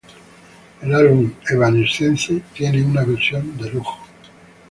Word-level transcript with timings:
El 0.81 0.95
álbum 0.95 1.31
"Evanescence" 1.47 2.41
tiene 2.55 2.81
una 2.83 3.03
versión 3.03 3.55
"De 3.55 3.69
Lujo". 3.69 3.99